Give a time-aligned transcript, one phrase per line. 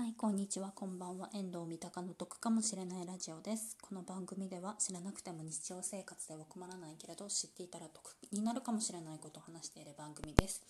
[0.00, 1.28] はい、こんにちは、こんばんは。
[1.34, 3.76] 遠藤三鷹の得かもしれないラジオです。
[3.82, 10.62] この番組では知らなくても日常生活では困らないけれど、知っていたら得になるかもしれないことを話している番組です。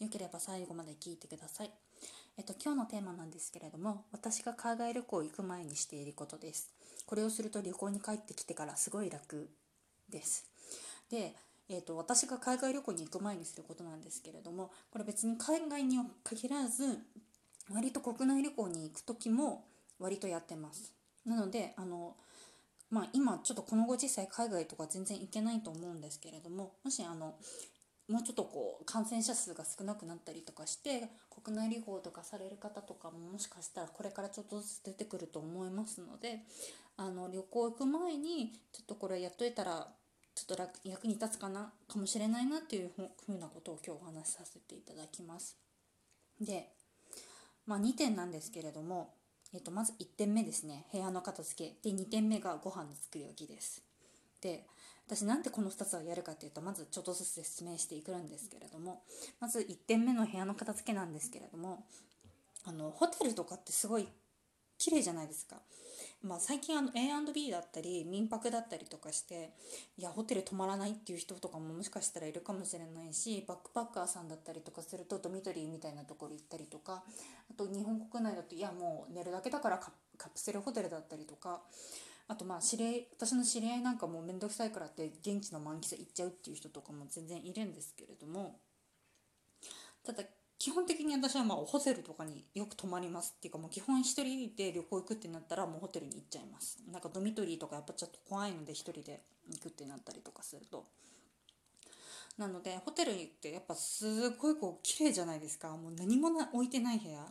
[0.00, 1.70] よければ最後まで聞いてください。
[2.38, 6.72] えっと、今日のテーマなんですけれども、私が海外旅行行く前にしていることです。
[7.04, 9.50] これをすると旅行に帰ってきてからすごい楽
[10.08, 10.46] です。
[11.10, 11.34] で、
[11.68, 16.98] えー、と私が海外旅行に行く前にすることなんですけれどもこれ別に海外に限らず
[17.72, 19.64] 割と国内旅行に行く時も
[19.98, 20.92] 割とやってます
[21.26, 22.16] なのであの、
[22.90, 27.34] まあ、今ちょっとこのご時世海外とか全然行けないと思うんですけれどももしあの
[28.08, 31.08] もうちょっとこう感染者数が少なくなったりとかして
[31.44, 36.40] 国内旅行とかされる方とかももしかしたらこれからちょっとずつ出てくると思いますので
[36.96, 39.86] あの旅行行く前にちょっとこれやっといたら
[40.34, 45.56] ちょっと役に立つかなかもしれないなっていうふうなことを今日お話しさせていただきます。
[46.40, 46.72] で、
[47.70, 49.14] まあ、2点なんですけれども、
[49.54, 53.84] えっと、まず1点目ですね部屋の片付けで2点目がご飯の作り置きです。
[54.40, 54.66] で
[55.06, 59.02] 私なんでこの2つをやるかっていうとまずちょっとずつ説明していくんですけれども
[59.38, 61.84] まず1点目の部屋の片付けなんですけれども
[62.64, 64.08] あのホテルとかってすごい
[64.80, 65.60] 綺麗じゃないですか。
[66.22, 69.52] まあ、最近あの A&B だったり民泊だったりとかして
[69.96, 77.02] いやホテル泊まらないっていう人とかももしかしたらいるかもしれないしバックパッカーさんだったりとかするとドミトリーみたいなところ行ったりとか
[77.50, 79.90] あと日本国内だといやもう寝るだけだからカ
[80.28, 81.62] プセルホテルだったりとか
[82.28, 88.58] あとまあ知り合い私の知り合いなんかも面倒くさいからって現地の満喫行っちゃうっていう人とかも全然いるんですけれども
[90.04, 90.22] ただ
[90.60, 96.78] 基本的に私はまあホテルとかによく泊まりますっていうかもう基本一人で旅行行くってなったらもうホテルに行っちゃいます。
[96.92, 100.84] なんかドミトリーとかやっぱちょっと怖いので一人で行くってなったりとかすると。
[102.36, 105.70] なのでホテルに行ってやっぱすごいこう綺麗じゃないですか。
[105.70, 107.26] もう何もな置いてない部屋。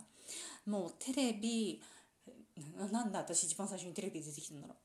[0.66, 1.80] もうテレビ
[2.92, 4.78] なんだ私一番最初にテレビ出てきたんだろう。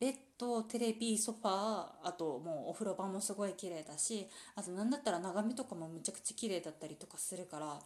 [0.00, 4.26] ベッドテレビソファーあともうお風呂場もすごい綺麗だし
[4.56, 7.78] あと何だったら眺めとかもむちゃくちゃ綺麗だったりとかするから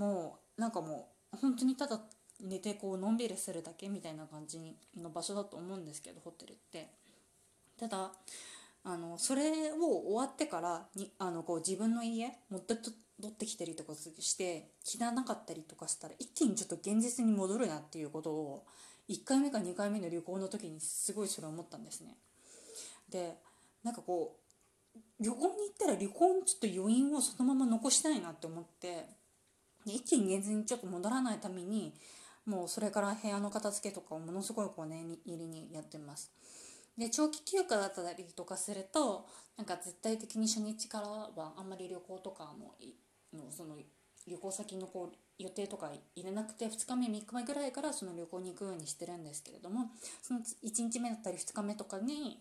[0.00, 2.00] もうなんかもう本当にただ
[2.40, 4.58] 寝てこうのんびりするだけみたいな感じ
[4.96, 6.88] の場所だと思うんですけどホテルって。
[7.78, 8.12] ただ
[8.82, 9.76] あのそれを
[10.08, 12.94] 終わってからにあのこう自分の家持って取
[13.26, 18.64] ってきたりとかして汚かったりとかしたら一気にちょっと現実に戻るなっていうことを
[19.10, 22.16] 1回目か2回目の旅行の時にすごいそれ思ったんですね。
[23.10, 23.36] で
[23.82, 29.06] なんかこう旅行に行ったら旅行にちょっと余韻をそのまま残したいなって思って
[29.86, 31.94] 一気に現実にちょっと戻らないために
[32.46, 36.32] もうそれから部屋の片付けとかをものすごいこう念入りにやってます
[36.98, 39.26] で長期休暇だったりとかすると
[39.56, 42.74] なんか絶対的に初日からはあんまり旅行とかも
[43.32, 43.76] のその
[44.26, 49.90] 旅行先のこう予定とか入れなくて2日目3日目ぐらいからその旅行に行くようにしてるんですけれども
[50.22, 52.40] その1日目だったり2日目とかに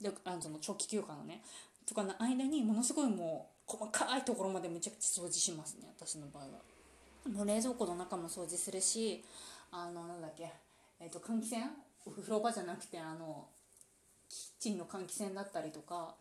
[0.00, 1.42] であのその長期休暇のね
[1.86, 6.77] とかの間にものすごいもう細かいところまでめちゃくちゃ掃除しますね私の場合は。
[7.26, 9.24] もう冷蔵庫の中も掃除するし
[9.70, 10.50] あのなんだっけ、
[11.00, 11.64] えー、と換気扇？
[12.06, 13.46] お風呂場じゃなくてあの
[14.30, 16.14] キッチンの換気扇だったりとか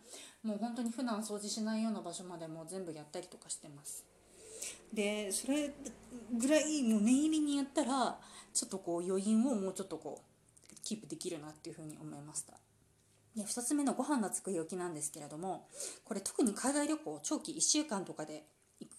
[0.43, 4.05] もう本当に普段掃除しないような場所までも全部やったりとかしてます。
[4.93, 5.71] でそれ
[6.33, 8.17] ぐらいもう念入りにやったら
[8.53, 12.53] ちょっとこう余韻をもうちょっとこうキープできるなっていうふうに思いました。
[13.35, 15.67] で2つ目のご飯の作り置きなんですけれども
[16.05, 18.43] これ特に海外旅行長期1週間とかで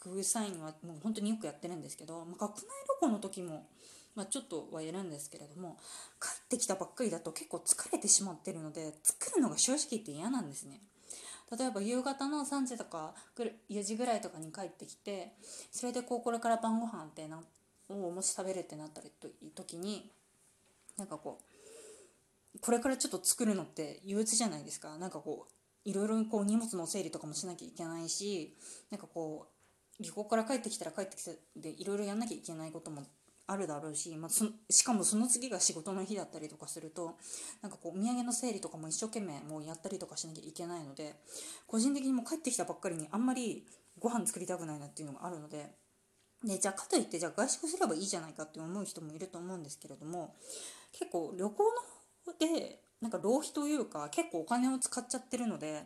[0.04, 3.66] 行く際にはもう本当によくやってるんですけど、まあ、学内旅行の時も、
[4.14, 5.78] まあ、ちょっとはやるんですけれども
[6.20, 10.80] 帰ってきたばっかりだと結構疲れてしまってるので作るのが正直言って嫌なんですね。
[11.50, 13.14] 例えば夕方の3時とか
[13.70, 15.32] 4時ぐらいとかに帰ってきて
[15.70, 17.40] それでこうこれから晩ご飯ってな
[17.88, 20.10] をもし食べるってなったりと時に
[20.98, 21.38] なんかこ
[22.54, 24.98] うこれからちょっと作るのって憂鬱じゃないですか。
[24.98, 28.54] なんかこういろいろこう荷物の整理とかもしなきゃいけないし
[28.90, 29.57] なんかこう
[30.00, 33.02] 旅行から帰ってきたら帰ってきてでいろいろやんなきゃいけないことも
[33.46, 37.16] あるだろうし、まあ、そしかもその次が仕事の日だったりとかすると
[37.62, 41.14] なんかこうお土産の整理とかも一生懸命もうやったりとかしなきゃいけないので
[41.66, 43.64] 個人的にも帰ってきたばっかりにあんまり
[43.98, 45.70] ご飯作りたくないなっていうのがあるので
[46.44, 50.36] でじゃあかといってじゃあ外食すればいいじゃないかって思う人もいると思うんですけれども
[50.92, 51.64] 結構旅行
[52.26, 55.84] の方でなんか浪費というか結構お金を使っちゃってるので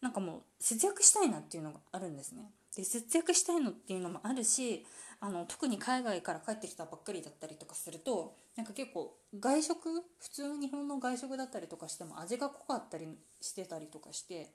[0.00, 2.50] なんかもう節約したいなっていうのがあるんですね。
[2.76, 4.86] で節約したいのっていうのもあるし
[5.20, 13.06] あの特に海外から帰ってきたばっかりだったりとかするとなんか結構外食普通日本の外食だったりとかしても味が濃かったり
[13.40, 14.50] してたりとかして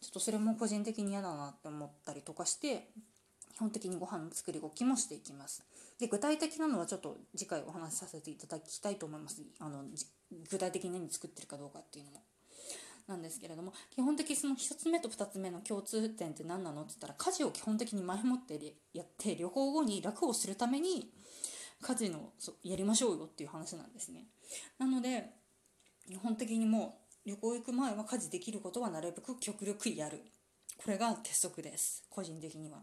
[0.00, 2.88] ちょっとそれも個人的に嫌だなって思ったりとかして
[3.54, 5.62] 基本的にご飯の作り置きもしていきます。
[6.00, 9.42] で具体的なのはちょっと次回お話しさせていただきたいと思います。
[9.60, 9.84] あの
[10.50, 12.22] 具体的に何作ってるかどうかっていうのも。
[13.08, 18.58] なんですけれども基本的にその1つ目と2つ目の共通点って何なのって言ったら家事を基本的に前もって
[18.94, 21.10] やって旅行後に楽をするために
[21.82, 22.30] 家事の
[22.62, 24.26] やりましょうよっていう話なんですね。
[24.78, 25.30] なので
[26.06, 30.22] 基本的にもう旅行行く前は家事できることはなるべく極力やる。
[30.76, 32.04] これが鉄則です。
[32.10, 32.82] 個人的には。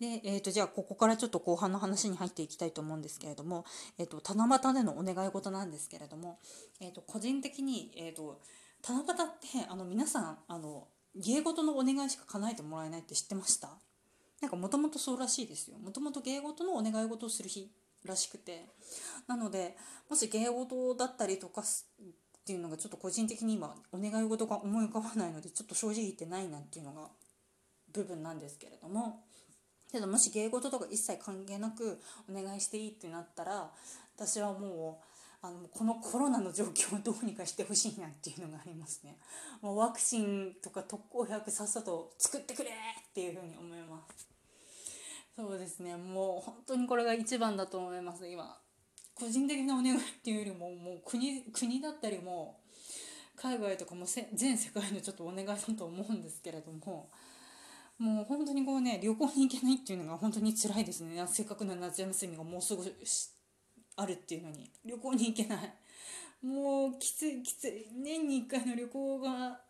[0.00, 3.66] で、えーと、じゃあここからちょっと後半の話に入っていきたいと思うんですけれども、
[3.98, 6.38] えーと、七夕でのお願い事なんですけれども、
[6.80, 8.40] えーと、個人的に、えー、と
[8.82, 9.06] 七夕っ
[9.62, 13.68] てあの皆さんあの芸事のお願いしか叶えてもらえないって知ってました？
[14.40, 15.78] なんかもともとそうらしいですよ。
[15.78, 17.70] もともと芸事のお願い事をする日
[18.04, 18.66] らしくて。
[19.26, 19.76] なので
[20.08, 21.64] もし芸事だったりとかっ
[22.44, 27.08] ていうのがちょっと個人的に今お願い事が思い浮かばないのでちょっと正直言ってないなっていうのが
[27.92, 29.24] 部分なんですけれども。
[29.92, 32.00] けどもし芸事とか一切関係なく
[32.30, 33.72] お願いしていいってなったら
[34.16, 35.04] 私はもう
[35.42, 39.16] あのこのコロナの状況をどうにかしてほしいなっていうのがありますね。
[39.62, 44.28] もうワクチンとか特効薬さっさと作ってくれっていうふうに思います。
[45.34, 48.60] そうですねもう本当にこれが一番だと思います今。
[49.14, 52.60] 個人的なお願いっていうよりももう国国だったりも
[53.36, 57.10] 海外とかもせ全世界のちょっとお願いだと思うんですけれども
[57.98, 62.82] もう本当にこうね旅行に行けないっていうのが本当に辛いですねせっかくの夏休みがもうすぐ
[63.96, 65.74] あるっていうのに旅行に行けない。
[66.42, 67.86] もうきついきつい。
[67.92, 69.60] 年に1回の旅行が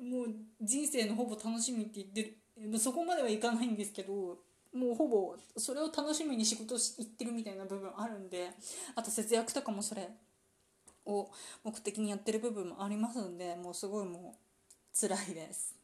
[0.00, 0.26] もう
[0.60, 2.22] 人生のほぼ楽しみって言って
[2.58, 2.78] る。
[2.78, 4.38] そこまではいかないんですけど
[4.74, 8.50] もうほぼそれを楽しみに仕事し行ってるみたいな部分あるんで
[8.94, 10.08] あと節約とかもそれ
[11.06, 11.30] を
[11.62, 15.74] 目的にやってる部分もありますんでもうすごいもう辛いです。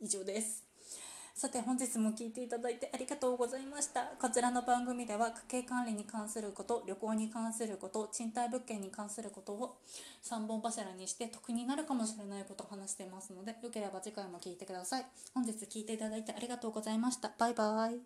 [0.00, 0.64] 以上です。
[1.34, 4.12] さて本日も聞いていただいてありがとうございました。
[4.20, 9.76] こちらの番組では家計管理に関すること旅行に関すること賃貸物件に関することを
[10.22, 15.06] 3本柱にして得になるかもしれないことを話してますのでよければ次回も聴いてください。
[15.34, 17.32] 本日聞いていただいてありがとうございました。
[17.36, 17.98] バイバイ。